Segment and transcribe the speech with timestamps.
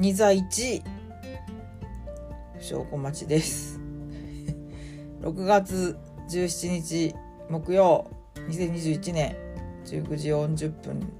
[0.00, 0.82] 蟹座1
[2.60, 3.80] 証拠待ちです。
[5.22, 5.98] 6月
[6.28, 7.14] 17日
[7.50, 8.06] 木曜。
[8.48, 9.36] 2021年
[9.84, 11.12] 19時40分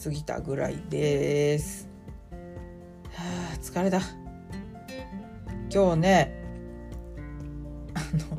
[0.00, 1.88] 過ぎたぐらいです。
[3.10, 4.00] はあ疲れた。
[5.68, 6.32] 今日ね
[7.94, 8.38] あの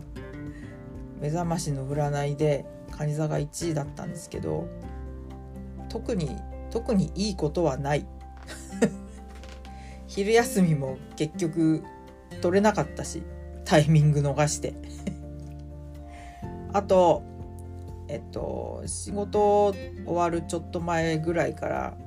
[1.20, 4.70] 目覚ましの占いで蟹座が1位だったんですけど
[5.90, 6.34] 特に
[6.72, 8.08] 特にいいことはない。
[10.16, 11.84] 昼休みも結局
[12.42, 13.22] 取れなかったし
[13.66, 14.74] タイミング逃して。
[16.72, 17.22] あと
[18.08, 19.74] えっと仕事
[20.06, 21.98] 終わるちょっと前ぐらいから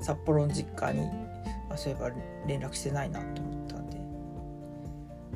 [0.00, 1.06] 札幌の実家に
[1.68, 2.10] あそういえば
[2.46, 3.98] 連絡してないなと思ったんで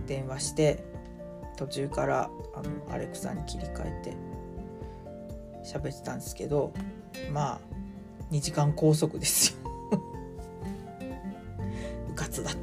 [0.07, 0.83] 電話して
[1.57, 4.17] 途中からあのアレクサに切り替えて
[5.65, 6.73] 喋ってたんですけど
[7.33, 7.61] まあ
[8.31, 9.68] 2時間拘束ですよ。
[12.19, 12.55] うかつだっ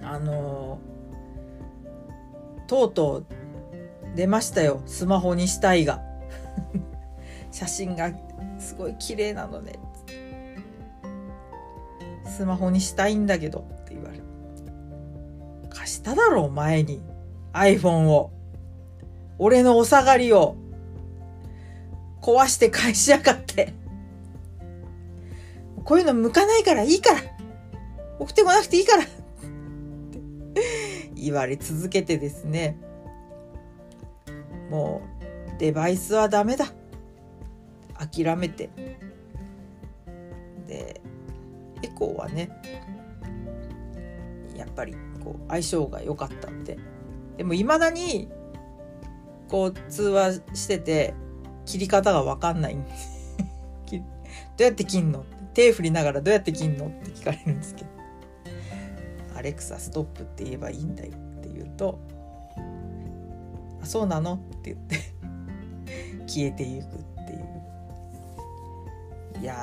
[0.00, 0.08] た。
[0.08, 0.78] あの
[2.66, 3.26] とうとう
[4.14, 4.80] 出ましたよ。
[4.86, 6.02] スマホにしたいが。
[7.52, 8.10] 写真が
[8.58, 9.74] すごい綺麗なのね。
[12.24, 14.20] スマホにしたいんだけどって言われ
[15.70, 17.02] 貸しただろう前に。
[17.52, 18.30] iPhone を。
[19.38, 20.56] 俺のお下がりを。
[22.22, 23.74] 壊して返しやがって。
[25.86, 27.20] こういうの向かないからいいから。
[28.18, 29.04] 送ってこなくていいから。
[29.04, 30.20] って。
[31.14, 32.76] 言われ続けてですね。
[34.68, 35.00] も
[35.54, 36.66] うデバイスはダメだ。
[37.98, 38.68] 諦めて。
[40.66, 41.00] で
[41.82, 42.50] エコーはね
[44.56, 46.78] やっぱりこう相性が良かったんで
[47.36, 48.28] でもいまだに
[49.48, 51.14] こう通話してて
[51.64, 52.90] 切り方が分かんないんで。
[54.56, 55.24] どうやって切んの？
[55.56, 56.88] 手振りながらどうやって切んの？
[56.88, 57.90] って聞かれるんですけど
[59.34, 61.98] 「アレクサストップって言えばいいんだよ」って言うと
[63.82, 64.96] 「あそうなの?」って言って
[66.26, 66.88] 消えていくっ
[67.26, 67.46] ていう。
[69.40, 69.56] いや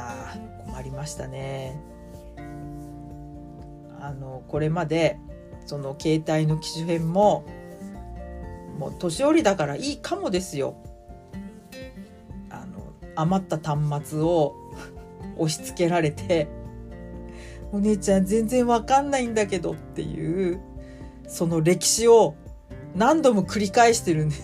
[0.66, 1.80] 困りましたね。
[4.00, 5.20] あのこれまで
[5.66, 7.46] その携帯の機種変も
[8.80, 10.76] もう年寄りだからいいかもですよ。
[12.50, 14.56] あの余った端末を
[15.44, 16.48] 押し付けられて
[17.72, 20.60] 「お姉ちゃん全然わかんないんだけど」っていう
[21.28, 22.36] その歴史を
[22.96, 24.36] 何度も繰り返してるんで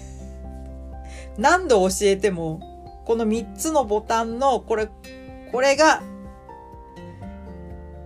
[1.38, 2.60] 何度教えても
[3.06, 4.90] この3つのボタンのこれ
[5.52, 6.04] これが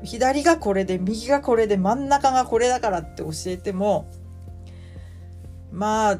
[0.03, 4.07] 左がこれで右がこれで真ん中がこれだからって教えても
[5.71, 6.19] まあ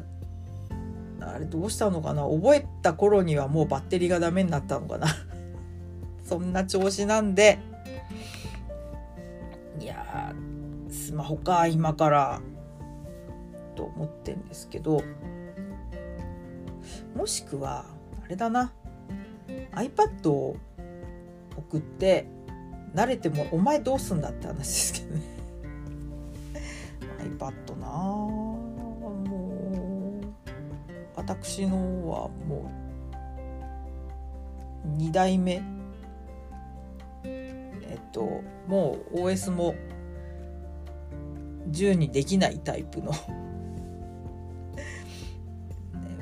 [1.20, 2.22] あれどうしたのかな？
[2.24, 5.08] 覚えた頃にはもうバッテリーがダメになったのかな？
[6.34, 7.60] そんな調子なんで。
[9.78, 10.34] いや
[10.90, 12.40] スマホか今から。
[13.76, 15.00] と思ってんですけど。
[17.14, 17.84] もしくは
[18.24, 18.72] あれだな。
[19.76, 20.56] iPad を
[21.56, 22.26] 送って
[22.96, 25.22] 慣れてもお前どうすんだって話ですけどね。
[27.38, 28.58] iPad なも
[30.20, 30.26] う
[31.14, 32.68] 私のはも
[34.84, 35.83] う2代目。
[38.14, 39.74] ともう OS も
[41.70, 43.18] 10にできないタイプの ね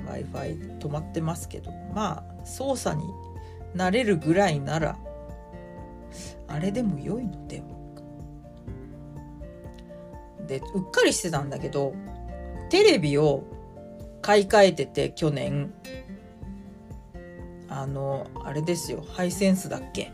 [0.06, 3.04] w i f i 止まってますけどまあ操作に
[3.76, 4.98] 慣れるぐらいなら
[6.48, 7.66] あれでも良いのでは
[10.46, 11.94] でうっかりしてたんだけど
[12.70, 13.44] テレビを
[14.22, 15.72] 買い替えてて去年。
[17.74, 20.12] あのあれですよハイセンスだっけ？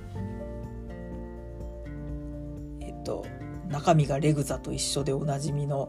[3.88, 5.88] 中身がレグザと一緒でおなじみの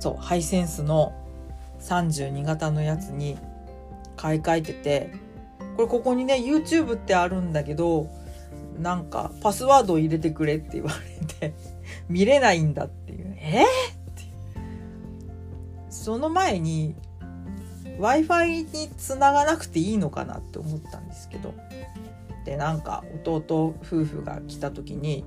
[0.00, 1.14] そうハイセンスの
[1.80, 3.38] 32型のやつに
[4.16, 5.12] 買い替えてて
[5.76, 8.08] これここにね YouTube ってあるんだけど
[8.78, 11.54] なんかパスワードを入れてくれって言われて
[12.08, 13.36] 見れないんだっていう。
[13.38, 13.60] え？
[13.60, 13.64] ー、っ
[14.14, 14.22] て
[15.88, 16.96] その前に
[17.98, 21.54] w i f i につながなくていいのかなって思ったんですけど
[22.46, 25.24] でなんか弟夫婦が来た時に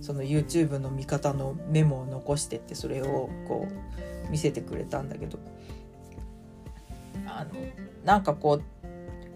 [0.00, 3.66] その YouTube の見方のメモを残してってそれをこ
[4.28, 5.38] う見せてくれたんだけど。
[7.28, 7.50] あの
[8.04, 8.62] なんかこう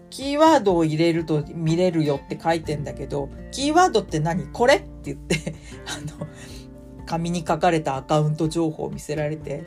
[0.09, 4.45] キーワードを入れると見れるよって書いてんだけどキーワードって何？
[4.47, 4.75] これ？
[4.75, 5.55] って言って
[5.87, 6.27] あの
[7.05, 9.63] 紙に書かれたアカウント情報を見せられて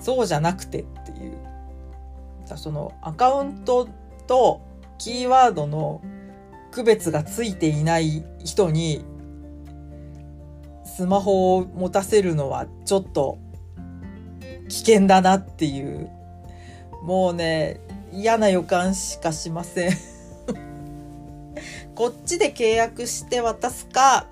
[0.00, 1.38] そうじゃなくてっていう。
[2.56, 3.88] そのアカウント
[4.26, 4.60] と
[4.98, 6.02] キーワードの
[6.74, 9.04] 区別がついていない人に
[10.84, 13.38] スマホを持たせるのはちょっと
[14.68, 16.10] 危険だなっていう。
[17.04, 17.80] もうね
[18.12, 19.92] 嫌な予感しかしません。
[21.94, 24.26] こっちで契約して渡すか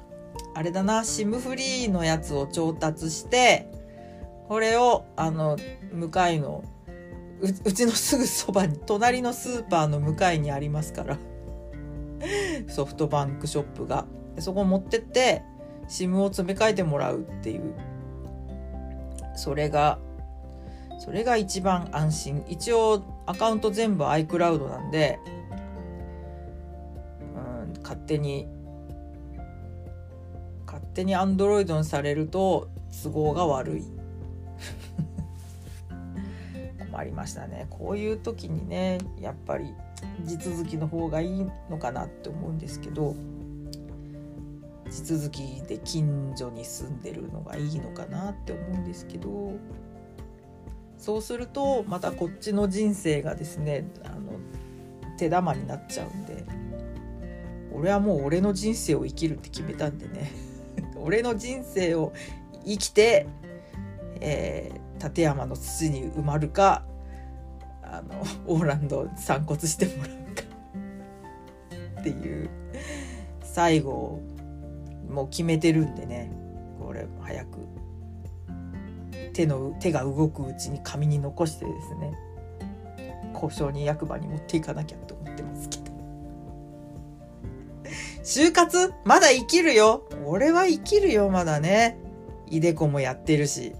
[0.54, 3.68] あれだな SIM フリーのやつを調達して
[4.48, 5.56] これをあの
[5.92, 6.64] 向かいの
[7.40, 11.18] うちのすぐそばに隣のスーパーの向かいにありますから。
[12.68, 14.06] ソフトバンクショップが。
[14.38, 15.42] そこ持ってって
[15.88, 17.74] SIM を詰め替えてもらうっていう。
[19.34, 19.98] それが
[20.98, 22.44] それが一番安心。
[22.48, 25.18] 一応アカウント全部 iCloud なんで、
[27.34, 28.46] うん、勝手に
[30.64, 32.68] 勝手に Android にされると
[33.02, 33.84] 都合が悪い。
[36.78, 37.66] 困りましたね。
[37.68, 39.74] こういう時にねやっぱり
[40.24, 43.14] 地続きの方がいいのかなって思うんですけど
[44.90, 49.54] 地続きで近所に住んでるのがいいのかなって思うんですけど
[50.98, 54.38] そうするとまたこっちの人生がですねあの
[55.18, 56.44] 手玉になっちゃうんで
[57.74, 60.30] 俺はもう俺の人生を生きるって決めたんでね。
[60.96, 62.12] 俺の人生を
[62.64, 63.26] 生きて、
[64.20, 66.84] えー、立山の土に埋まるか
[67.92, 70.42] あのオーランド散骨してもらうか
[72.00, 72.50] っていう
[73.42, 74.18] 最後
[75.08, 76.32] もう決めてるんでね。
[76.80, 77.58] これ早く
[79.34, 82.12] 手の手が動くうちに紙に残してですね。
[83.34, 85.84] 交渉人役場に持っていかなきゃと思ってますけど。
[88.22, 88.92] 就活？
[89.04, 90.08] まだ生きるよ？
[90.24, 91.98] 俺は生きるよまだね。
[92.48, 93.74] いでこもやってるし。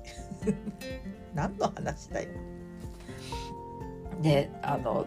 [1.35, 2.29] 何の話だよ。
[4.22, 5.06] であの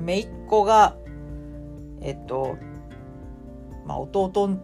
[0.00, 0.96] 姪っ子が
[2.00, 2.56] えっと
[3.86, 4.60] まあ弟ん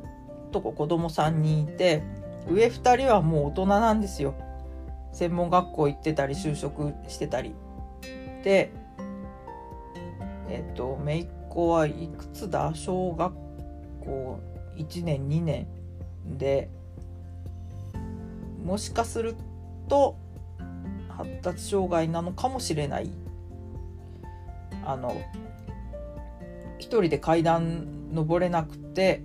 [0.50, 2.02] とこ子供3人いて
[2.48, 4.34] 上2人はもう大人なんですよ。
[5.12, 7.54] 専門学校行ってたり就職してたり。
[8.42, 8.72] で
[10.48, 12.72] えっと姪っ子はいくつだ？
[12.74, 13.34] 小学
[14.00, 14.40] 校
[14.76, 15.66] 1年2年
[16.38, 16.70] で
[18.64, 19.34] もしかする
[19.88, 20.16] と
[21.08, 23.10] 発達障害なのかもしれない。
[24.88, 25.14] あの
[26.78, 29.22] 一人で階段登れなくて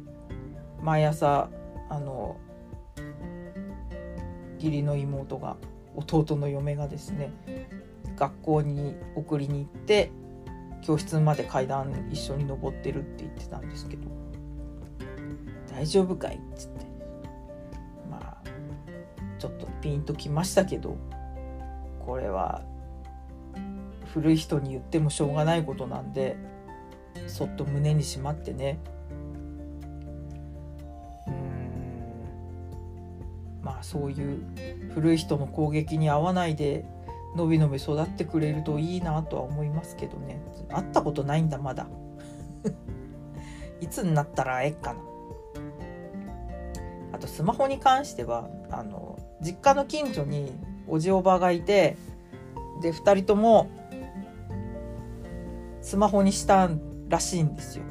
[0.82, 1.50] 毎朝
[1.90, 2.36] あの
[4.56, 5.56] 義理の妹が
[5.96, 7.32] 弟の嫁がですね
[8.18, 10.12] 学校に送りに行って
[10.82, 14.10] 教室まで階段一緒に登ってるって言ってたんですけど
[15.72, 16.86] 「大丈夫かい?」っつって
[18.12, 18.38] まあ
[19.40, 20.98] ちょっとピンときましたけど
[22.06, 22.66] これは
[24.14, 26.38] 古い人に言ってもしょうがないことなんで
[27.28, 28.80] そっと胸にしまってね。
[31.28, 31.34] うん。
[33.64, 34.44] まあそういう
[34.94, 36.86] 古い人の攻撃に遭わないで
[37.36, 40.42] のびのび育ってくれるといいなとは思いますけどね。
[40.70, 41.88] 会ったことないんだまだ。
[43.82, 45.00] いつになったらええかな。
[47.14, 50.52] あとスマホに関してはあの実家の近所に
[50.88, 51.96] おじおばがいて
[52.82, 53.70] で2人とも
[55.84, 56.70] スマホにした
[57.10, 57.84] らしいんですよ。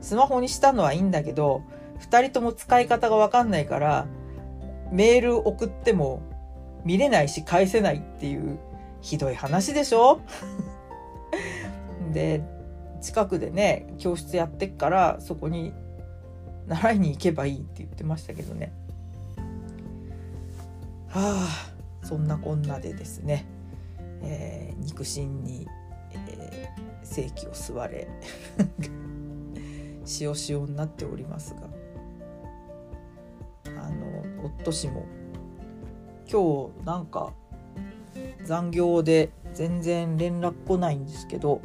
[0.00, 1.62] スマホにしたのはいいんだけど、
[2.00, 4.06] 2人とも使い方がわかんないから、
[4.92, 6.22] メール送っても
[6.84, 8.58] 見れないし返せないっていう
[9.00, 10.20] ひどい話でしょ？
[12.12, 12.42] で、
[13.00, 15.72] 近くでね、教室やってっからそこに
[16.66, 18.72] 習いに行けばいいって言ってましたけどね。
[21.08, 21.46] は
[22.02, 23.46] あ、そんなこんなでですね、
[24.22, 25.66] えー、肉親に、
[26.12, 28.06] えー正規を吸われ
[30.20, 31.68] 塩塩になっておりますが。
[33.76, 35.04] あの夫氏も
[36.30, 37.32] 今日なんか
[38.44, 41.60] 残業で全然連絡来ないんですけど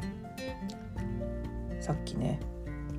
[1.80, 2.40] さっきね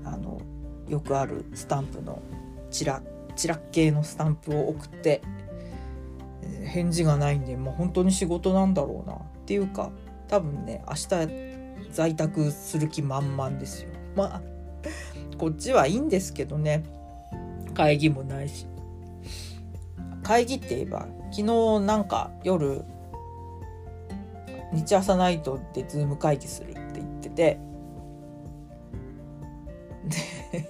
[0.03, 0.39] あの
[0.87, 2.21] よくあるスタンプの
[2.69, 3.01] チラ
[3.35, 5.21] チラッ系のスタンプを送って
[6.65, 9.91] 返事がないんで、まあ、本当に仕事なんだろうなっていうか
[10.27, 13.89] 多分ね明日在宅する気満々ですよ。
[14.15, 14.41] まあ
[15.38, 16.84] こっちはいいんですけどね
[17.74, 18.67] 会議もないし。
[20.25, 22.84] 会議って言えば昨日なんか夜
[24.74, 27.60] 日朝ナイトで Zoom 会議するって言ってて
[30.51, 30.70] で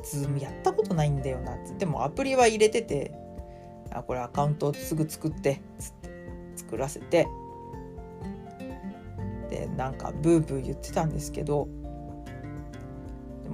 [0.02, 3.12] Zoom やったことないんだよなってでもアプリは入れてて
[3.90, 6.08] あこれアカウントすぐ作ってつって
[6.56, 7.28] 作らせて
[9.78, 11.68] なんかブーブー言ってたんですけど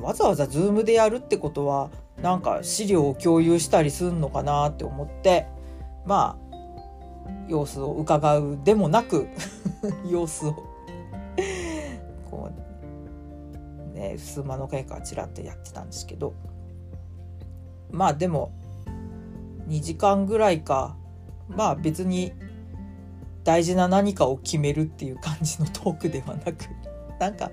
[0.00, 1.90] わざわざズームでやるってことは
[2.22, 5.46] なんか資料を共有したりすんのかなって思って
[6.06, 6.44] まあ
[7.46, 9.28] 様子を伺うでもなく
[10.10, 10.54] 様子を。
[12.30, 12.50] こ
[13.92, 16.32] うね数間の会からちらっとやってたんですけど。
[17.90, 18.50] まあでも
[19.68, 20.96] 2時間ぐらいか。
[21.48, 22.32] まあ別に
[23.44, 26.64] 大事な何かを決めるっていう感じのトークではなく
[27.20, 27.50] なんか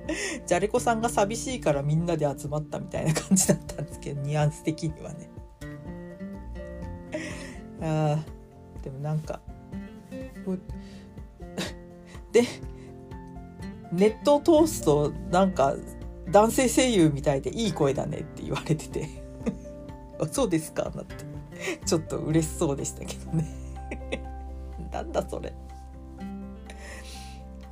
[0.48, 5.30] じゃれこさんが寂しいからみんなで集まったみたいな感じだったんですけどニュアンス的にはね。
[7.84, 8.20] あ
[8.84, 9.42] でもなんか
[12.32, 12.44] で
[13.92, 15.76] ネットを通すとなんか
[16.30, 19.10] 男性声優みたいでいい声だねって言われてて。
[20.32, 21.16] そうですかなって。
[21.86, 23.48] ちょっと嬉しそうでしたけどね。
[24.92, 25.54] なんだそれ。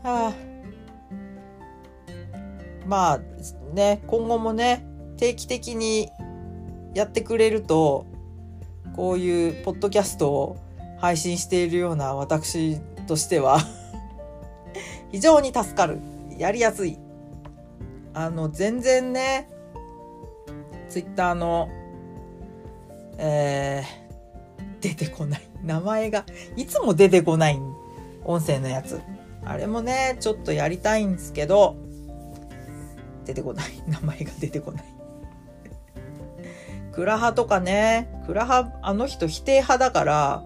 [0.04, 0.34] はあ。
[2.88, 3.20] まあ
[3.74, 4.86] ね今後もね
[5.18, 6.10] 定期的に
[6.96, 8.08] やってくれると
[8.96, 10.58] こういうポッドキャストを
[11.00, 13.60] 配信しているような私としては
[15.12, 16.00] 非常に助かる。
[16.38, 16.98] やりやすい。
[18.14, 19.48] あの全然ね
[20.88, 21.70] ツイッターの
[23.22, 25.42] えー、出てこない。
[25.64, 26.26] 名前が
[26.56, 27.60] いつも出てこない
[28.24, 29.02] 音声のやつ。
[29.50, 31.76] あれもねちょっとやりたいんですけど
[33.26, 33.84] 出てこない。
[33.88, 34.86] 名前が出てこない。
[36.92, 40.44] クラハとかねクラハあの人否定派だから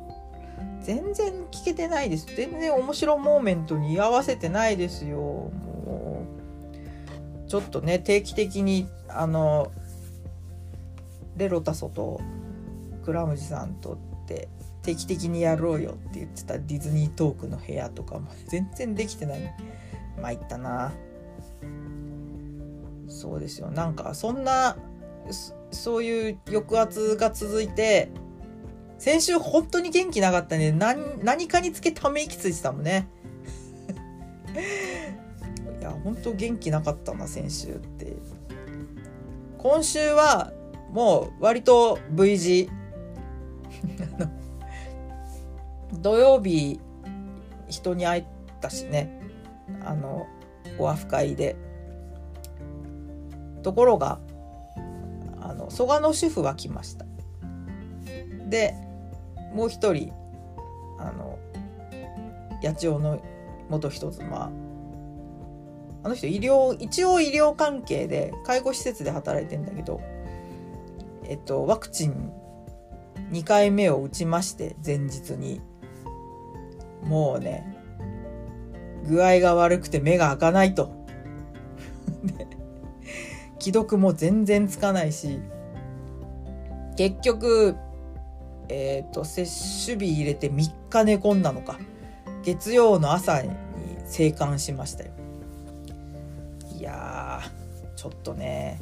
[0.82, 2.28] 全然聞けてないです。
[2.36, 5.18] 全然面白モーメントに居合わせてないですよ。
[5.18, 6.26] も
[7.46, 9.72] うちょっとね定期的にあの
[11.36, 12.22] レロタソと
[13.04, 14.48] クラムジさんとって
[14.84, 19.54] 定期的にやろうよって言ってたディズニートークの部屋とかも全然できてない。
[20.22, 20.94] 参ったな。
[23.08, 23.72] そうですよ。
[23.72, 24.78] なんかそんな
[25.72, 28.12] そういう抑圧が続いて
[28.98, 33.08] 先週本当に元気なかったね何何かにつけため息ついてたもんね。
[35.80, 38.14] いや本当元気なかったな先週って。
[39.58, 40.52] 今週は
[40.92, 42.70] もう割と V 字
[46.04, 46.82] 土曜日
[47.70, 48.26] 人に会え
[48.60, 49.22] たしね。
[49.86, 50.28] あの
[50.78, 51.56] おアフ会で。
[53.64, 54.20] ところが
[55.40, 57.06] あの蘇我の主婦は来ました。
[58.50, 58.76] で
[59.54, 60.12] もう一人
[61.00, 61.40] あの
[62.62, 63.24] 八千代の
[63.70, 64.52] 元人妻。
[66.06, 70.02] あの人医療一応医療関係で介護施設で働いてんだけど
[71.24, 72.34] えっとワクチン
[73.32, 75.62] 2回目を打ちまして前日に。
[77.04, 77.66] もうね
[79.08, 80.92] 具合が悪くて目が開かないと。
[83.60, 85.40] 既読も全然つかないし
[86.96, 87.76] 結局
[88.70, 89.46] えっ、ー、と接
[89.86, 91.80] 種日入れて3日寝込んだのか。
[92.44, 93.52] 月曜の朝に
[94.06, 95.12] 生還しましたよ。
[96.78, 97.40] いや
[97.96, 98.82] ちょっとね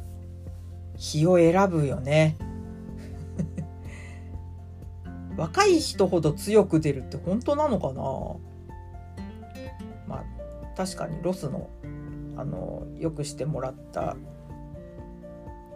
[0.98, 2.38] 日を選ぶよね。
[5.42, 8.04] 若い人ほど強く出るって本当なのかな？
[10.08, 10.24] まあ
[10.78, 11.68] 確かにロスの
[12.38, 14.16] あのよくしてもらった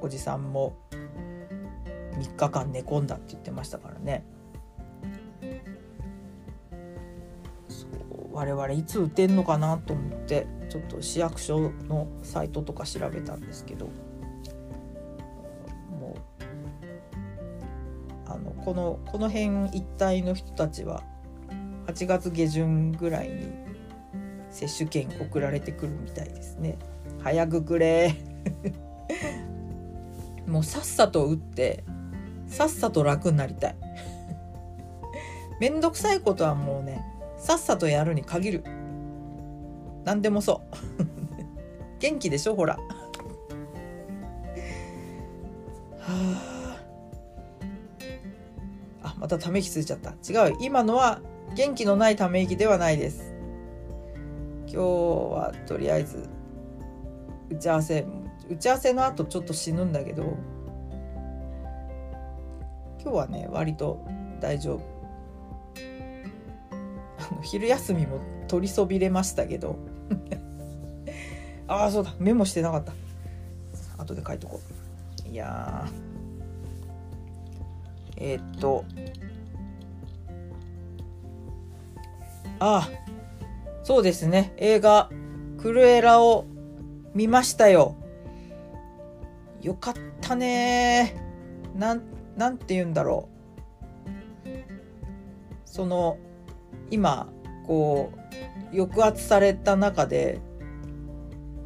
[0.01, 4.23] おじさんも3日間寝込んだって言ってましたからね。
[8.31, 13.89] 我々いつ打てんのかなと思ってちょっと市役所のサイトとか調べたんですけど。
[18.65, 21.03] このこの辺一帯の人たちは
[21.85, 23.47] 8月下旬ぐらいに
[24.49, 26.79] 接種券送られてくるみたいですね。
[27.21, 28.15] 早くくれ。
[30.47, 31.83] もうさっさと打って
[32.47, 33.75] さっさと楽になりたい。
[35.61, 37.05] めんどくさいことはもうね
[37.37, 38.63] さっさとやるに限る。
[40.05, 40.75] 何でもそう。
[41.99, 42.79] 元気でしょほら。
[45.99, 46.54] はあ。
[49.15, 50.11] あまたため息ついちゃった。
[50.11, 50.57] 違う。
[50.59, 51.21] 今のは
[51.55, 53.33] 元気のないため息ではないです。
[54.67, 56.27] 今日はとりあえず
[57.49, 58.05] 打ち合わせ
[58.49, 60.37] 打ち合わせの後ちょっと死ぬんだけど
[63.01, 64.03] 今日はね割と
[64.41, 64.81] 大丈夫。
[67.17, 69.77] あの昼休みも取りそびれましたけど。
[71.67, 72.13] ああそうだ。
[72.19, 72.93] メモしてなかった。
[73.97, 74.59] 後で書いとこ
[75.25, 75.29] う。
[75.29, 75.87] いや
[78.17, 78.85] えー、っと
[82.59, 83.05] ああ
[83.83, 84.53] そうですね。
[84.57, 85.11] 映画
[85.61, 86.45] 「クルエラ」を
[87.13, 87.95] 見ましたよ。
[89.61, 91.15] よかったね。
[91.75, 92.01] なん
[92.35, 93.35] なんて言うんだろう。
[95.65, 96.17] その
[96.89, 97.27] 今
[97.67, 98.11] こ
[98.71, 100.39] う抑圧された中で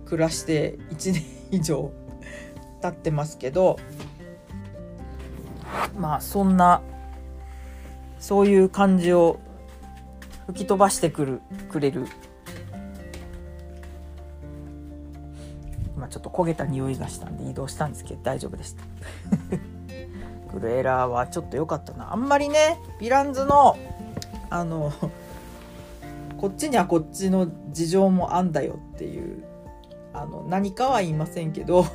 [0.06, 1.92] 暮らして1年以上
[2.82, 3.78] 経ってますけど
[5.98, 6.82] まあそんな
[8.20, 9.40] そういう感じを
[10.48, 12.06] 吹き飛ばしてくるくれる。
[15.96, 18.84] 今ちょっと焦げた匂いがしたんで移動したんですけど大丈夫でした。
[20.52, 22.14] クルエラーはちょっと良かったな。
[22.14, 23.78] あんまりねヴィランズの
[24.50, 24.92] あの
[26.38, 29.44] こっちにはこっちの事情もあんだよっていう
[30.14, 31.86] あの何かは言いませんけど。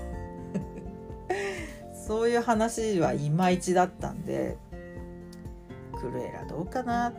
[2.07, 4.59] そういう話はいまいちだったんで
[6.01, 7.13] クルエラどうかな？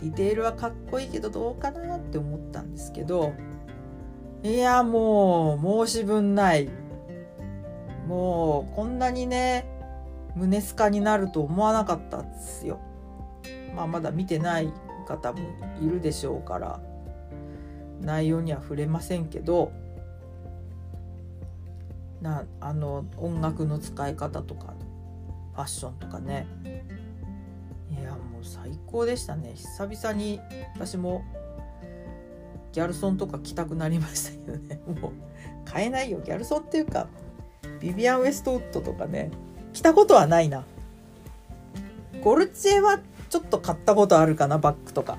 [0.00, 3.32] ディテールはかっこいいけどどうかなって思ったんですけど
[4.42, 6.70] いやもう申し分ない
[8.06, 9.66] もうこんなにね
[10.36, 12.78] 胸スカになると思わなかったんですよ。
[13.74, 14.72] まあまだ見てない
[15.06, 15.40] 方も
[15.82, 16.80] いるでしょうから
[18.00, 19.72] 内容には触れませんけど
[22.20, 24.74] なあの音楽の使い方とか
[25.54, 26.46] ファッションとかね。
[27.90, 29.52] いやもう最高でしたね。
[29.54, 30.40] 久々に
[30.74, 31.22] 私も
[32.72, 34.80] ギャルソンとか着たくなりましたけどね。
[35.00, 35.12] もう
[35.64, 36.20] 買えないよ。
[36.24, 37.08] ギャルソンっていうか
[37.80, 39.30] ビビアン・ウエストウッドとかね。
[39.72, 40.64] 着たことはないな。
[42.22, 43.00] ゴルチエは
[43.30, 45.18] ちょっと買ったことあるかなバッグとか。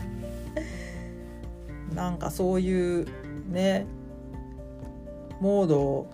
[1.94, 3.06] なんかそういう
[3.50, 3.86] ね。
[5.40, 6.06] モード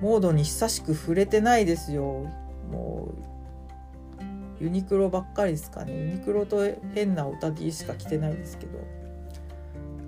[0.00, 2.24] モードに久しく触れてないですよ。
[2.70, 3.08] も
[4.60, 5.92] うユニクロばっかりですかね。
[5.92, 6.62] ユニクロと
[6.94, 8.78] 変なオタディしか着てないですけど。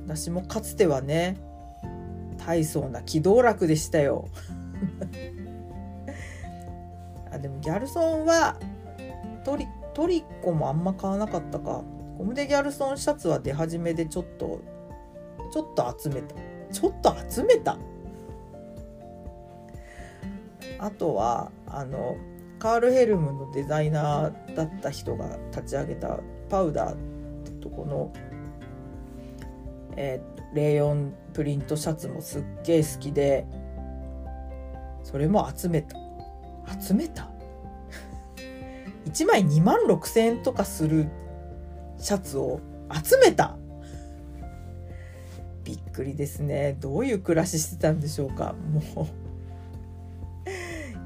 [0.07, 1.37] 私もかつてはね
[2.45, 4.29] 大層な機動楽でしたよ。
[7.33, 8.57] あでもギャルソンは
[9.45, 11.83] トリトリコもあんま買わなかったか。
[12.19, 14.61] ゴムデギャルソンシャツは出始めでちょっと
[15.53, 16.50] ちょっと集めた。
[16.73, 17.77] ちょっと集めた。
[20.79, 22.17] あとはあの
[22.59, 26.97] カール・ヘルムのデザイナーだった人が立ち上げたパウダーっ
[27.45, 28.13] てとこの、
[29.97, 33.47] えー、レイヨンプリントシャツもすっげえ好きで
[35.03, 35.97] それも集めた。
[36.81, 37.29] 集めた？
[39.07, 41.09] 1枚2万6,000円とかする
[41.99, 42.61] シャツを
[42.93, 43.57] 集めた。
[45.71, 46.77] びっくりですね。
[46.81, 48.57] どういう暮らししてたんでしょうか。
[48.95, 49.07] もう。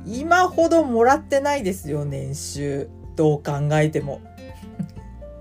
[0.09, 2.89] 今ほどもらってないですよ年収。
[3.15, 4.23] どう考えても。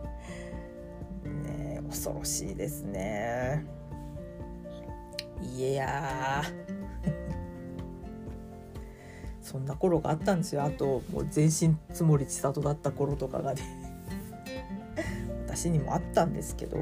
[1.23, 3.63] ね恐ろしいですね。
[5.41, 6.43] いや
[9.41, 10.63] そんな頃があったんですよ。
[10.63, 13.61] あともう全身つもり千里だった頃とかがね。
[15.47, 16.77] 私にもあったんですけど。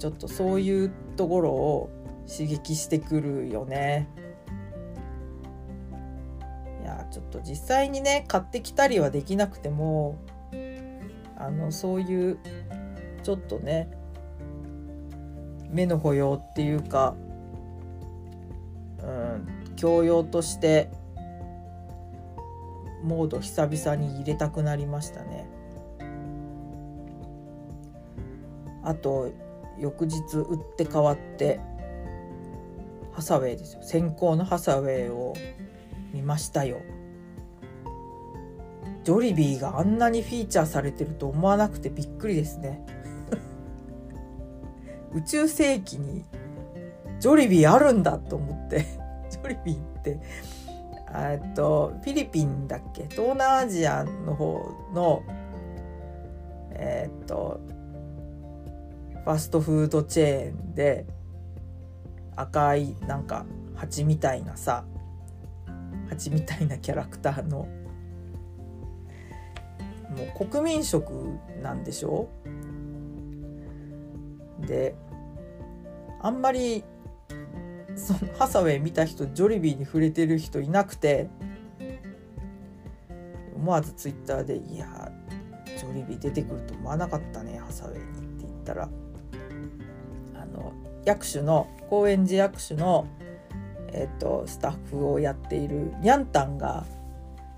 [0.00, 1.90] ちょっとそういうところを
[2.26, 4.08] 刺激してくるよね。
[6.82, 10.16] いやちょっと実際にね買ってきたりはできなくても
[11.36, 12.38] あのそういう
[13.22, 13.90] ちょっとね
[15.70, 17.14] 目の保養っていうか、
[19.02, 20.90] うん、教養として
[23.02, 25.46] モード久々に入れたくなりましたね。
[28.82, 29.30] あと
[29.80, 31.60] 翌日打って変わって
[33.12, 33.82] ハサウェイですよ。
[33.82, 35.34] 先行のハサウェイを
[36.12, 36.78] 見ましたよ。
[39.02, 42.84] ジョリビーがあんなにフィーチャーされてると思わなくてびっくりですね。
[45.14, 46.24] 宇宙世紀に
[47.18, 48.84] ジョリビーあるんだと思って
[49.30, 50.20] ジョリビーって
[51.14, 53.04] えっとフィリピンだっけ？
[53.10, 54.60] 東南アジアの方
[54.94, 55.22] の
[56.72, 57.58] えっと
[59.24, 61.06] ファストフードチェーンで
[62.36, 64.84] 赤いなんか蜂みたいなさ
[66.08, 67.68] 蜂みたいなキャラクターのも
[70.42, 71.12] う国民食
[71.62, 72.28] なんでしょ？
[74.66, 74.94] で
[76.20, 76.82] あんまり
[77.94, 81.28] そのハサウェイ見た人ジョリビーに触れてる人いなくて
[83.54, 85.12] 思わずツイッターで「いや
[85.78, 88.04] ジョリビー出てくると思わなかったねハサウェイに」
[88.36, 88.88] って言ったら。
[90.50, 90.72] の
[91.04, 93.06] 役所の高円寺役所の、
[93.92, 96.86] えーと、スタッフをやっているニャンタンが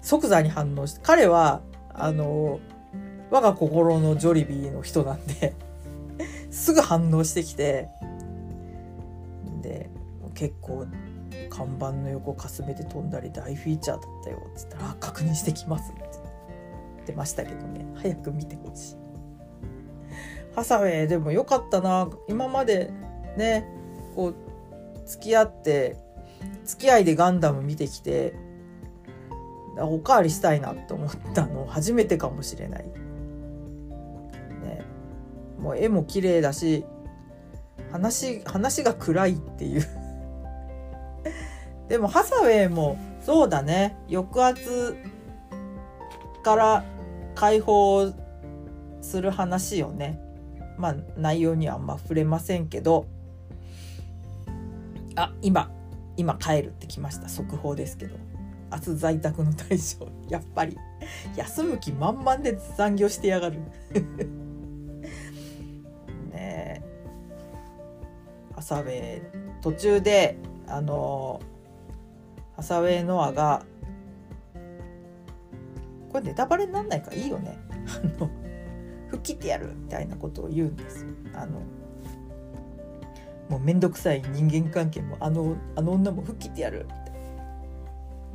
[0.01, 1.61] 即座に反応して彼は
[1.95, 2.61] あの
[3.31, 5.55] 我が心のジョリビーの人なんで
[6.51, 7.89] すぐ反応してきて
[9.63, 9.91] で
[10.35, 10.87] 結構
[11.51, 16.03] 看板の横かすめて飛んだり大フィーチャーだったよ」っつったら「確認してきます」って
[16.97, 19.02] 言ってましたけどね早く見てほしい。
[20.55, 22.09] ハサウェイでもよかったな。
[22.29, 22.91] 今まで
[23.37, 23.67] ね
[24.15, 24.35] こう
[25.07, 25.97] 付き合って
[26.65, 28.35] 付き合いでガンダム見てきて
[29.79, 31.67] おかわりしたいなと思ったの。
[31.67, 32.85] 初めてかもしれない。
[32.85, 32.91] ね、
[35.59, 36.85] もう絵も綺麗だし
[37.91, 39.83] 話話が暗いっていう。
[41.89, 43.97] でもハサウェイもそうだね。
[44.11, 44.97] 抑圧
[46.43, 46.85] から
[47.35, 48.13] 解放
[49.01, 50.21] する話よね。
[50.83, 53.07] まあ内容にはあんま触れませんけど
[55.15, 55.71] あ今
[56.17, 57.29] 今帰るってきました。
[57.29, 58.17] 速報ですけど。
[58.73, 60.77] 明日在宅の対象 やっぱり。
[61.37, 63.61] 休む気満々で残業してやがる。
[66.33, 66.83] ねえ。
[68.55, 69.23] ハサウェイ
[69.61, 71.41] 途中であの
[72.57, 73.63] ハサウェイノアが
[76.11, 77.11] これネタバレになんないか？
[77.11, 77.59] らいいよね。
[78.19, 78.31] あの
[79.23, 81.61] 切ってやるみたいなことを言うんですあの
[83.49, 87.13] もう面倒くさい人間関係もあのあの女も吹っ切ってやるみたいな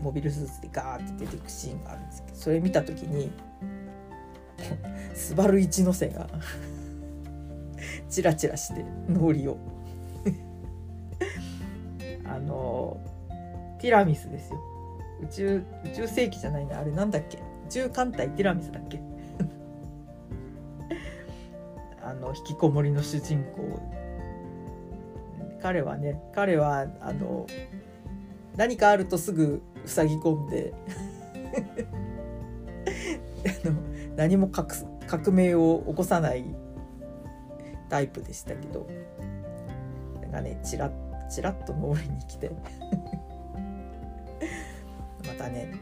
[0.01, 3.31] モビルスーツでガーって出てくシーンがあるんですけどそれ見た時に
[5.13, 6.27] スバル一ノ瀬が
[8.09, 9.57] チラチラして脳裏を
[12.25, 12.99] あの
[13.81, 14.59] ティラミスですよ
[15.23, 19.01] 宇宙宇宙世紀じゃないなあれなんだっけ宇宙艦隊ティラミスだっけ
[22.27, 23.79] の引きこもりの主人公。
[25.61, 27.47] 彼はね彼はあの
[28.55, 30.73] 何かあるとすぐ塞ぎ込んで
[33.65, 33.73] あの
[34.15, 34.67] 何も革
[35.31, 36.45] 命を起こさない
[37.89, 38.87] タイプでしたけど。
[40.31, 40.91] がねチラッ
[41.29, 42.51] チラッと脳裏に来て。
[45.25, 45.73] またね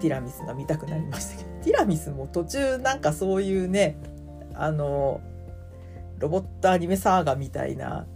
[0.00, 1.50] ティラミスが見たくなりましたけど。
[1.64, 3.96] ティラミスも途中なんかそういうね
[4.54, 5.20] あの
[6.18, 8.06] ロボットアニメサーガみたいな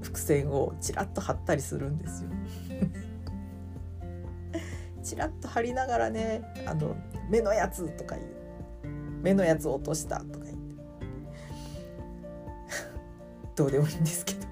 [0.00, 2.30] 伏線をちらっと貼ったりするんですよ。
[5.02, 6.96] ちらっと貼りながらね「あの
[7.28, 8.28] 目のやつ」とか言う
[9.22, 10.62] 「目のやつ落とした」とか言って
[13.56, 14.46] どうでもいいんですけど。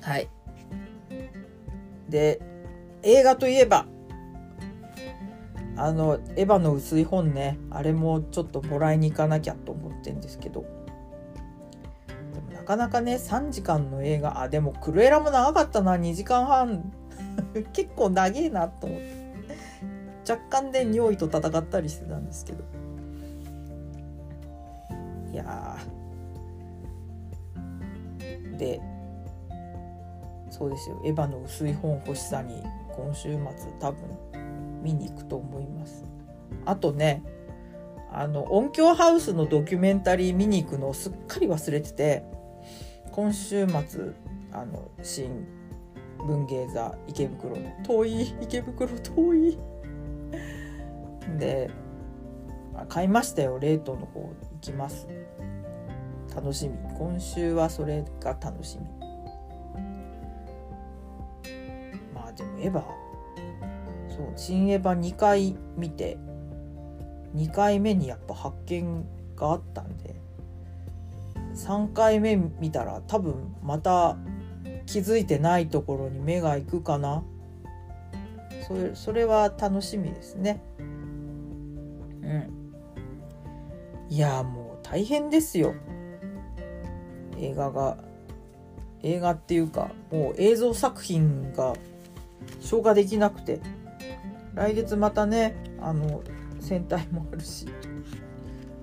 [0.02, 0.28] はい。
[2.08, 2.40] で
[3.02, 3.86] 映画といえば
[5.76, 7.58] あの「エヴァの薄い本ね。
[7.70, 10.64] あれもちょっともらいに行かなきゃと思ってんですけど。
[12.34, 14.40] でもなかなかね3時間の映画。
[14.40, 15.96] あでもクルエラも長かったな。
[15.96, 16.92] 2時間半。
[17.72, 19.24] 結構長えなと思って。
[20.28, 22.64] 若干で尿意と戦ったりしてたんですけど。
[25.32, 25.76] いや
[28.56, 28.80] で
[30.48, 31.02] そうですよ。
[31.04, 32.62] エヴァの薄い本欲しさに
[32.96, 33.38] 今週末
[33.80, 34.00] 多分
[34.84, 36.04] 見に行くと思います。
[36.64, 37.24] あとね
[38.12, 42.22] あの音響ハウスのドキュメンタリー見に行くのをすっかり忘れてて
[43.10, 44.12] 今週末
[44.52, 45.46] あの新
[46.18, 49.58] 文芸座池袋の遠い池袋遠い。
[51.38, 51.70] で
[52.88, 55.08] 買いましたよレートの方行きます。
[56.34, 56.76] 楽しみ。
[56.98, 58.86] 今週はそれが楽しみ。
[62.12, 62.84] まあでもエヴァ
[64.16, 66.18] そう新エヴァ2回見て
[67.34, 70.14] 2回目にやっぱ発見があったんで
[71.54, 74.16] 3回目見たら多分また
[74.86, 77.22] 気づいてないところに目が行くかな。
[78.66, 80.62] それそれは楽しみですね。
[80.78, 82.50] うん。
[84.08, 85.74] いやもう大変ですよ。
[87.38, 87.98] 映画が。
[89.02, 91.74] 映画っていうかもう映像作品が
[92.60, 93.60] 消化できなくて。
[94.54, 96.22] 来月またねあの
[96.60, 97.66] 戦隊もあるし。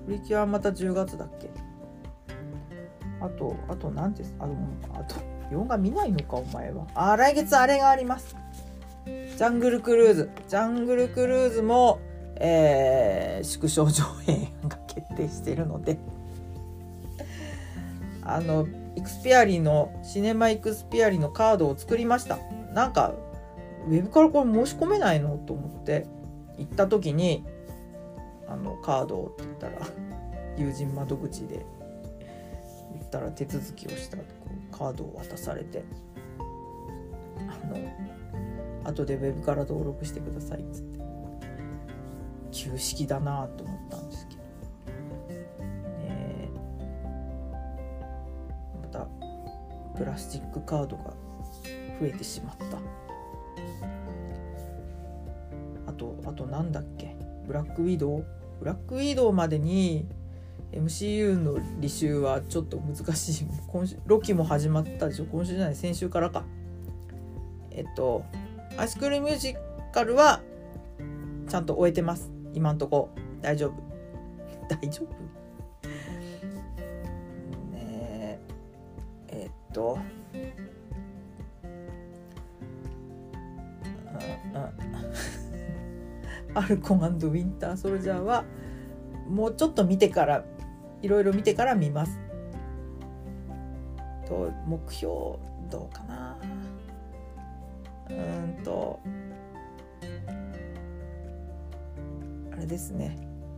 [0.06, 1.50] プリキュアはまた10月だっけ。
[3.22, 4.36] あとあと何です？
[4.40, 4.56] あの
[4.96, 5.16] あと
[5.52, 6.88] 洋画見ないのかお前は。
[6.96, 8.36] あ来月あれがあります。
[9.06, 10.32] ジャングルクルーズ。
[10.48, 12.00] ジャングルクルーズも、
[12.38, 16.00] えー、縮小上映が決定してるので。
[18.24, 22.38] あのイクスピアリのシネマイクスピアリのカードを作りました。
[22.74, 23.14] なんか
[23.88, 25.38] ウェブからこれ申し込めないの？
[25.38, 26.06] と思って
[26.58, 27.44] 行った時に
[28.48, 29.88] あのカードをって言ったら
[30.58, 31.66] 友人窓口で
[32.94, 34.24] 言ったら手続きをしたこ
[34.74, 35.84] うカードを渡されて
[37.38, 37.78] あの
[38.90, 41.00] 後でウェブから登録してくださいっつって
[42.52, 44.42] 旧式だなと思ったんですけど。
[46.00, 46.50] ね
[48.82, 49.08] また
[49.98, 51.14] プラスチックカードが
[52.00, 52.78] 増えてしまった。
[56.48, 57.16] とあとなんだっけ？
[57.46, 58.26] ブラックウィドウ？
[58.60, 60.06] ブラックウィドウまでに
[60.72, 65.26] MCU の履修はちょっと難しい今週ロキも始まったでしょ？
[65.26, 65.76] 今週じゃない。
[65.76, 66.44] 先週からか。
[67.72, 68.24] えっと
[68.78, 69.56] アイスクールミュージ
[69.94, 70.42] カルは
[71.48, 72.32] ちゃんと終えてます。
[72.54, 73.10] 今んとこ。
[73.42, 73.74] 大丈夫。
[74.70, 75.08] 大丈夫？
[77.74, 78.40] ね
[79.28, 79.98] えっと
[86.54, 88.44] アルコンウィンターソルジャーは
[89.30, 90.44] もうちょっと見てから
[91.02, 92.20] いろいろ見てから見ます。
[94.28, 95.14] と目標
[95.70, 96.38] どうかな。
[98.10, 99.00] うんと
[102.52, 103.18] あれですね。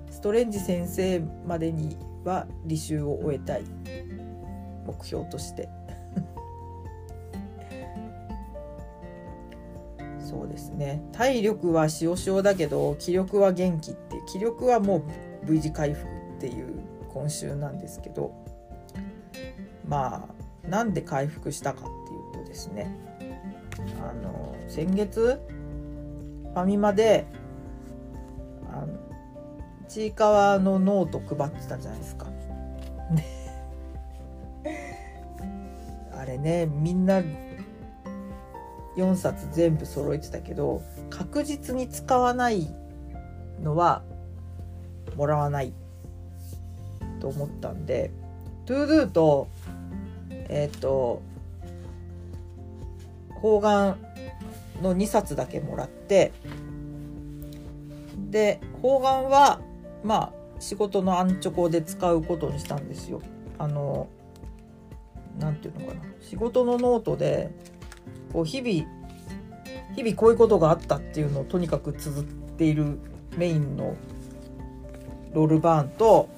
[0.10, 3.64] ストレンジ先生までには履修を終えたい。
[4.86, 5.70] 目標として
[10.34, 15.06] そうですね体力はしおしおだけど気力は元気って気力はも
[15.44, 16.82] う V 字回復っていう
[17.14, 18.34] 今週なんですけど
[19.88, 20.28] ま
[20.66, 22.98] あなんで回復したかっていうとですね
[24.02, 25.40] あの先月
[26.54, 27.28] ファミマで
[28.72, 28.88] あの
[29.88, 32.26] ちいかわのノート配ってたじゃないですか。
[36.16, 37.22] あれねみんな
[38.96, 42.68] 4冊全部揃えてたけど確実に使わない
[43.62, 44.04] のは
[45.16, 45.74] もらわない
[47.20, 48.12] と思ったんで
[48.66, 49.48] ToDo と
[50.30, 51.22] えっ、ー、と
[53.30, 53.98] 方眼
[54.82, 56.32] の2冊だけもらって
[58.30, 59.60] で方眼は
[60.04, 63.22] まあ仕事のアンチョコで使うことにしたんですよ。
[63.58, 64.08] あの
[65.40, 67.52] なんていうのかな仕事のノートで
[68.34, 68.90] こう日々
[69.96, 72.24] 日々こういうことがあったっていうのをとにかく綴っ
[72.58, 72.98] ている
[73.38, 73.96] メインの
[75.34, 76.30] ロルバーンと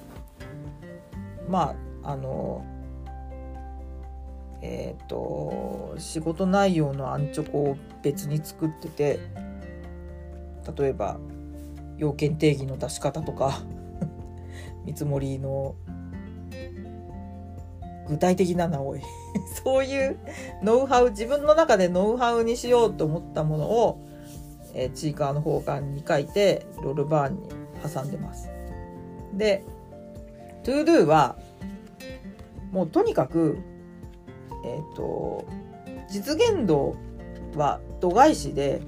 [1.48, 2.64] まああの
[4.62, 9.20] えっ、ー、と仕事内容のアンチョコを別に作ってて
[10.76, 11.18] 例えば
[11.96, 13.60] 要件定義の出し方とか
[14.84, 15.74] 見積もりの
[18.08, 19.00] 具体的な名おい
[19.64, 20.18] そういう
[20.62, 23.98] ノウハウ自分の中でノウハウにしようと思ったものを、
[24.74, 27.48] えー、チーカーの方眼に書いてロールバーンに
[27.92, 28.50] 挟んでます。
[29.34, 29.64] で
[30.62, 31.36] ToDo は
[32.72, 33.58] もうとにかく
[34.64, 35.44] えっ、ー、と
[36.08, 36.94] 実現度
[37.56, 38.80] は度外視で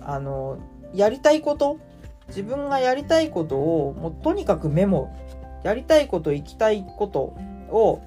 [0.00, 0.58] あの
[0.94, 1.78] やりたいこと
[2.28, 5.14] 自分がやりたいことをもうとにかくメモ
[5.66, 7.34] やりたいこと行きたいこと
[7.74, 8.00] を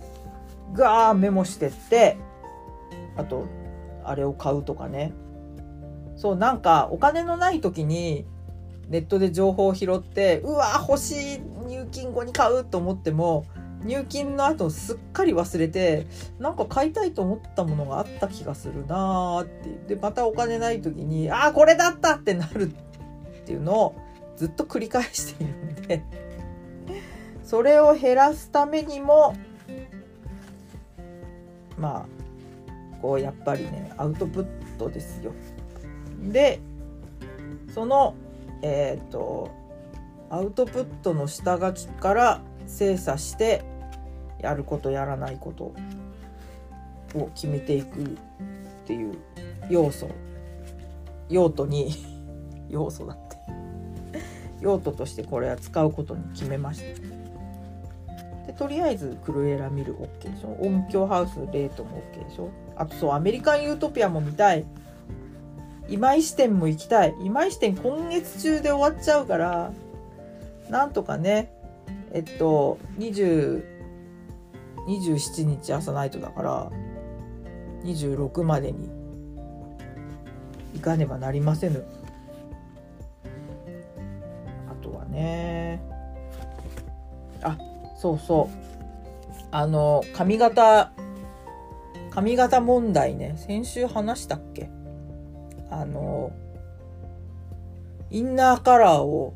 [0.71, 2.17] ガーメモしてって
[3.17, 3.47] あと
[4.05, 5.11] あれを買うとかね。
[6.15, 8.25] そうなんかお金のない時に
[8.87, 13.45] ネットで情報を拾ってうわ欲しい入金後に買うと思っても
[13.83, 16.07] 入金の後すっかり忘れて
[16.39, 19.47] なんか買いたいと思ったものがあった気がするなーっ
[19.85, 23.95] てでまたお金ない時にああこれだったってなるっていうのを
[24.35, 26.28] ずっと繰り返しているんで。
[27.49, 29.33] それを減らすためにも
[31.79, 35.33] まあこうやっぱりねアウトプットですよ。
[36.21, 36.59] で
[37.73, 38.13] その
[38.61, 39.49] えっ、ー、と
[40.29, 43.63] アウトプットの下書きから精査して
[44.39, 45.73] やることやらないこと
[47.15, 48.07] を決めていくっ
[48.85, 49.17] ていう
[49.71, 50.07] 要素。
[51.29, 51.95] 用途に
[52.69, 53.37] 要素だって。
[54.61, 57.18] 用途としてこれは使うことに決めました。
[58.59, 60.49] とりあえずクルエラ見る OK でしょ？
[60.59, 62.49] 音響ハウスレートも OK でしょ？
[62.75, 64.65] あとそうアメリカンユートピアも見たい。
[65.87, 67.15] 今井支店も行きたい。
[67.23, 69.71] 今井支店今月中で終わっちゃうから
[70.69, 71.53] なんとかね
[72.11, 73.63] えっと20
[74.87, 76.69] 27日朝ナイトだから
[77.85, 78.89] 26までに
[80.73, 81.85] 行かねばなりませぬ。
[84.69, 85.81] あとはね
[87.41, 87.57] あ
[87.99, 88.55] そうそう。
[89.51, 90.93] あの髪型
[92.11, 93.35] 髪型問題ね。
[93.35, 94.69] 先週話したっけ？
[95.69, 96.31] あの
[98.09, 99.33] インナーカラーを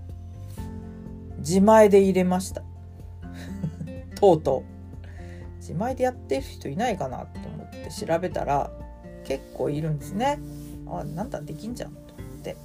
[1.39, 2.63] 自前で入れました。
[4.15, 5.57] とうとう。
[5.57, 8.71] 自前でやってる人いないかなと思って調べたら
[9.25, 10.39] 結構いるんですね。
[10.87, 12.55] あなんだできんじゃんと思って。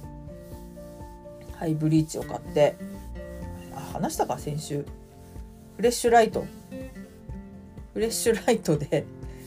[1.55, 2.77] ハイブリーチを買って。
[3.75, 4.85] あ話したか先週。
[5.79, 6.45] フレッシュライト。
[7.93, 9.05] フレッシュライトで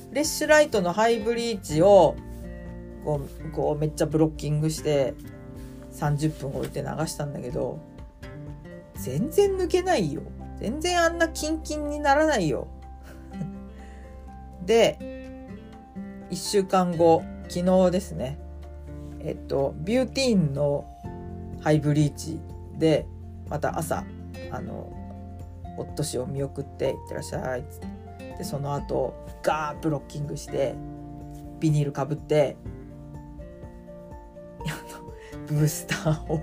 [0.09, 2.17] フレッシュライトのハイブリーチを
[3.05, 5.13] こうこうめっちゃブロッキングして
[5.93, 7.79] 30分置いて流したんだけど
[8.95, 10.23] 全然抜けないよ。
[10.59, 12.67] 全然あんなキンキンにならないよ。
[14.65, 14.99] で
[16.31, 18.39] 1週間後昨日ですね。
[19.21, 20.87] えっとビューティーンの
[21.61, 22.41] ハイブリーチ
[22.79, 23.07] で
[23.51, 24.07] また朝
[24.51, 25.02] あの
[25.77, 27.67] 夫氏を見送って「いってらっしゃい」っっ
[28.39, 30.75] でその後ガーブロッキングして
[31.61, 32.57] ビニールかぶって
[35.47, 36.41] ブースターを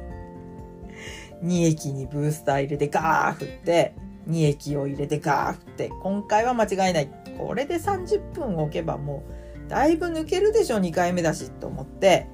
[1.44, 3.96] 2液にブースター入れてガー振って
[4.30, 7.10] 2液を入れてガー振って今回は間違いない。
[7.38, 9.24] これで30分置けばも
[9.66, 12.28] うだいぶ抜けるでしょ2回目だしと思って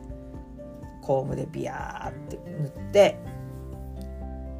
[1.04, 3.20] コームでビヤーって塗って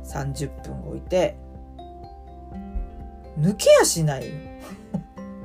[0.04, 1.36] 30分置いて
[3.38, 4.32] 抜けやしない。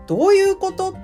[0.06, 0.92] どういうこと？
[0.92, 0.98] は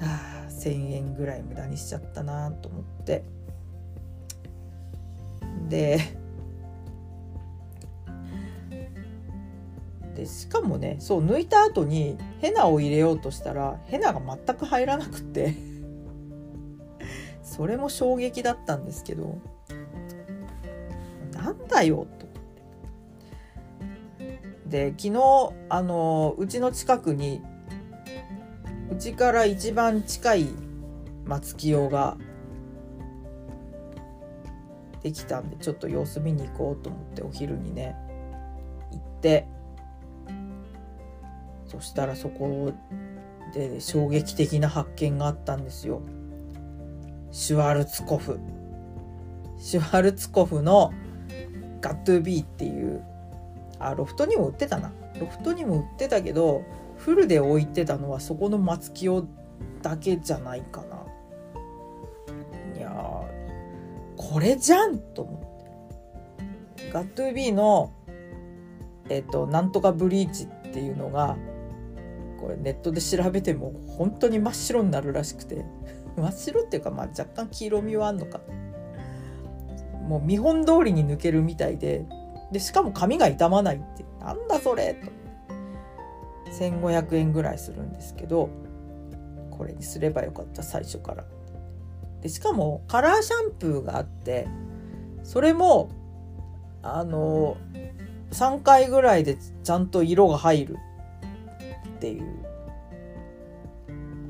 [0.00, 3.24] あ1,000円ぐらい無駄にしちゃったなと思って。
[5.68, 5.98] で
[10.14, 15.54] でしかもねそう抜いた後にヘナを入れようとしたらヘナが全く入らなくて。
[17.42, 19.38] それも衝撃だったんですけど。
[21.32, 22.23] なんだよと。
[24.74, 27.40] で昨日あのうちの近くに
[28.90, 30.48] うちから一番近い
[31.26, 32.16] 松清が
[35.00, 37.94] できたんでちょっと様子見に行こうと思ってお昼にね
[38.90, 39.46] 行って
[41.68, 42.72] そしたらそこ
[43.52, 46.02] で衝撃的な発見があったんですよ。
[47.30, 48.40] シュワルツコフ。
[49.56, 50.92] シュワルツコフの
[51.80, 53.13] ガットゥービーっていう
[53.78, 54.92] あロフトにも売ってたな。
[55.20, 56.64] ロフトにも売ってたけど
[56.96, 59.26] フルで置いてたのはそこの松清
[59.82, 61.04] だけじゃないかな。
[62.76, 62.90] いや
[64.16, 66.90] これじゃんと思って。
[66.90, 67.92] ガットゥービーの
[69.08, 71.36] えっ、となんとかブリーチっていうのが
[72.40, 75.64] これネットで調べても本当に真っ白になるらしくて。
[76.16, 78.40] 真っ白っていうかまあ若干黄色みはあんのか。
[80.06, 82.04] もう見本通りに抜けるみたいで
[82.54, 84.04] でしかも髪が傷まないって。
[84.20, 84.94] なんだそれ。
[84.94, 85.10] と
[86.52, 88.48] 1500円ぐらいするんですけど
[89.50, 91.24] これにすればよかった最初から。
[92.22, 94.46] でしかもカラーシャンプーがあって
[95.24, 95.90] それも
[96.82, 97.56] あの
[98.30, 100.76] 3回ぐらいでちゃんと色が入る
[101.96, 102.24] っていう。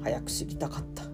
[0.02, 1.04] 早く知りたかった。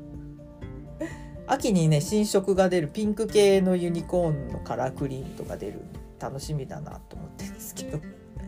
[1.52, 5.80] 秋にね新色が出るピンク系のユニコーンのカラークリームとか出る
[6.20, 7.98] 楽しみだなと思ってるんですけど。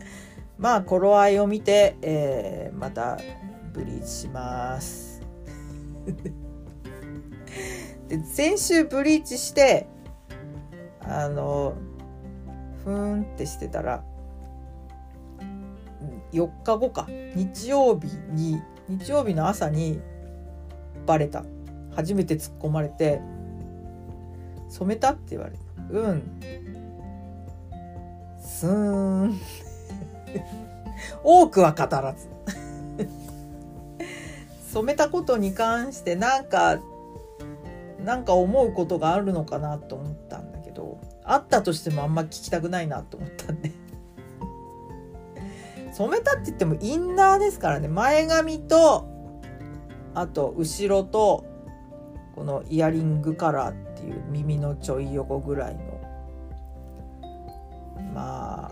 [0.57, 3.17] まあ頃合いを見て、えー、また
[3.73, 5.21] ブリーチします。
[8.07, 9.87] で先週ブリーチして
[11.01, 11.73] あの
[12.83, 14.03] ふーんってしてたら
[16.31, 17.07] 4日後か。
[17.35, 19.99] 日曜日に日曜日の朝に
[21.05, 21.43] バレた。
[21.95, 23.21] 初めて突っ込まれて
[24.69, 25.59] 「染めた?」って言われた
[25.89, 26.23] 「うん」
[28.63, 29.41] スーン
[31.21, 32.29] 多くは語らず。
[34.71, 36.79] 染めたことに関してなんか
[38.05, 43.73] なんか思うことがあるのかなと思ったんだけどあったとしてもあんま聞きたくないなと思ったんで。
[45.91, 47.89] 染めたって言ってもインナーですからね。
[47.89, 49.05] 前髪と
[50.15, 51.43] あと後ろと
[52.33, 55.92] このイヤリングカラーっていう耳のちょい横ぐらいの
[58.13, 58.71] ま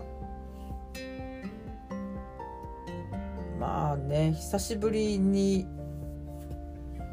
[3.58, 5.66] まあね久しぶりに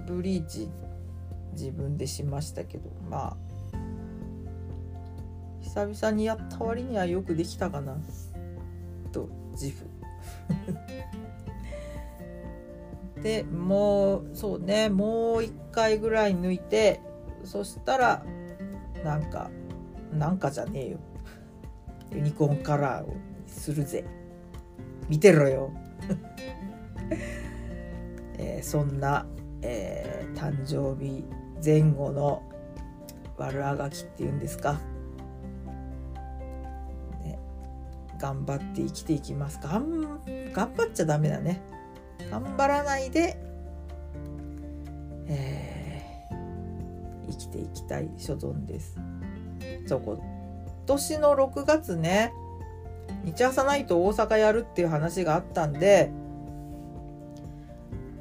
[0.08, 0.70] ブリーチ
[1.54, 3.50] 自分でしましたけどまあ
[5.62, 7.96] 久々にやった割にはよくできたかな
[9.12, 9.86] と自負。
[13.22, 17.02] でもうそうねもう一回ぐらい抜いて
[17.44, 18.24] そしたら
[19.04, 19.52] なんか
[20.12, 20.98] なんかじゃねえよ。
[22.12, 23.16] ユニコーンカラーを
[23.48, 24.06] するぜ。
[25.10, 25.72] 見てろよ、
[28.38, 29.26] えー、そんな、
[29.62, 31.26] えー、誕生日
[31.64, 32.44] 前後の
[33.38, 34.80] 悪あがきっていうんですか、
[37.24, 37.40] ね、
[38.20, 39.82] 頑張って生きていきますか。
[40.54, 41.62] 頑張っちゃダメだね。
[42.30, 43.42] 頑張らないで、
[45.28, 48.96] えー、生きていきたい所存です。
[49.88, 50.39] そう今
[50.90, 52.34] 年の6月ね
[53.24, 56.12] 日朝ナイト大阪やるっていう話があったんで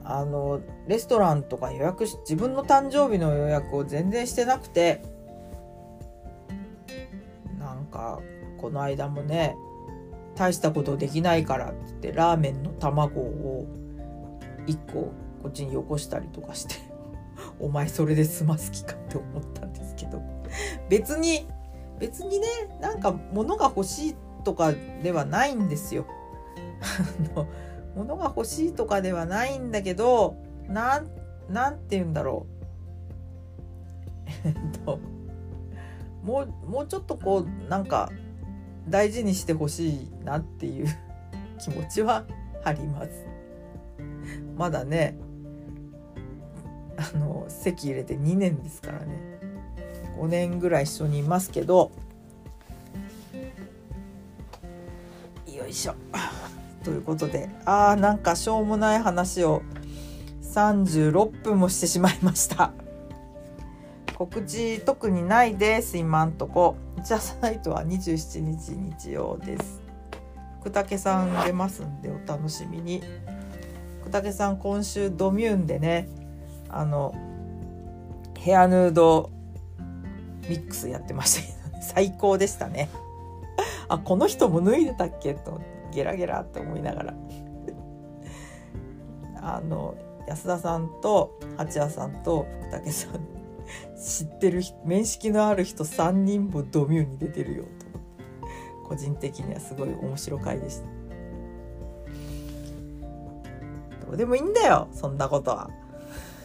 [0.05, 5.03] あのレストランとか予約し自分の誕生日の予約を全然してなくて
[7.59, 8.21] なんか
[8.59, 9.57] この間もね
[10.35, 13.67] 大したことできないからってってラーメンの卵を
[14.67, 15.13] 1個
[15.43, 16.77] こっちによこしたりとかして
[17.61, 20.23] お前それで済ます気かって思ったんですけど
[20.89, 21.47] 別に
[21.99, 22.47] 別にね
[22.81, 24.73] なんか物が欲しいとか
[25.03, 26.07] ではないんですよ。
[27.97, 30.37] 物が欲しいとかではないんだけど
[30.69, 31.09] なん
[31.49, 32.47] なんて言うんだろ
[34.45, 35.01] うえっと
[36.23, 38.13] もうもうちょっとこうなんか
[38.89, 40.87] 大事にしてほしいなっていう
[41.59, 42.25] 気持ちは
[42.65, 43.27] あります。
[44.57, 45.17] まだね
[46.97, 49.38] あの籍入れて2年ですからね
[50.19, 51.91] 5年ぐらい一緒にいますけど
[55.47, 55.95] よいしょ。
[56.85, 59.63] ということであーなんかしょうもない話を
[60.43, 62.73] 36分もしてしまいました。
[64.17, 66.77] 告知特にないです今んとこ。
[67.05, 69.81] じゃサイトは27日日曜です。
[70.61, 73.03] 福武さん出ますんでお楽しみに。
[74.01, 76.09] 福武さん今週ドミューンでね
[76.69, 77.15] あの
[78.39, 79.31] ヘアヌード
[80.49, 82.89] ミックスやってましたけど、最高でしたね。
[83.89, 85.61] あこの人も脱いでたっけと
[85.93, 87.15] ゲラゲラって思いながら。
[89.41, 89.95] あの
[90.27, 93.39] 安田さんと八谷さんと福武さん
[93.97, 97.89] 知ってる面識のある人3人もドミューに出てるよと。
[98.89, 100.87] 個人的にはすごい面白回でした。
[104.07, 105.71] どうでもいいんだよそんなことは。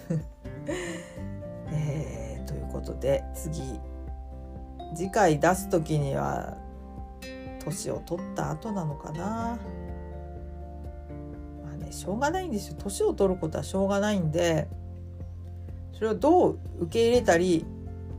[1.71, 3.79] えー、ということで次。
[4.95, 6.57] 次回出す時には
[7.63, 9.57] 年を取った後なのかな。
[11.63, 12.75] まあねしょうがないんですよ。
[12.77, 14.67] 年を取ることはしょうがないんで
[15.93, 17.65] それをどう受け入れたり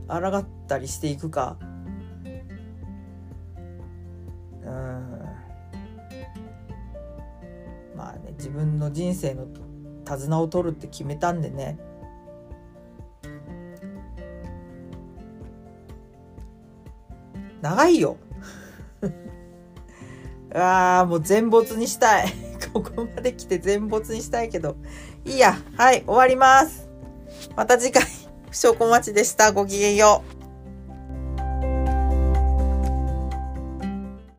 [0.07, 1.57] 抗ったりしていくか。
[4.63, 4.69] うん。
[7.95, 9.45] まあね自分の人生の
[10.05, 11.79] 手綱を取るって決めたんでね。
[17.65, 18.17] 長いよ
[20.53, 22.31] ああ、もう全没にしたい。
[22.71, 24.75] ここまで来て全没にしたいけど。
[25.25, 25.57] いいや。
[25.75, 26.87] はい、終わります。
[27.55, 28.03] また次回、
[28.51, 29.51] 不祥小町でした。
[29.51, 30.34] ごきげんよう。